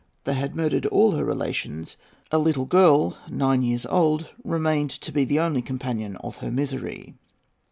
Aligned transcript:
They 0.23 0.33
had 0.33 0.55
murdered 0.55 0.87
all 0.87 1.11
her 1.11 1.23
relations. 1.23 1.95
A 2.31 2.39
little 2.39 2.65
girl, 2.65 3.17
nine 3.29 3.61
years 3.61 3.85
old, 3.85 4.29
remained 4.43 4.89
to 4.89 5.11
be 5.11 5.25
the 5.25 5.39
only 5.39 5.61
companion 5.61 6.15
of 6.23 6.37
her 6.37 6.49
misery." 6.49 7.13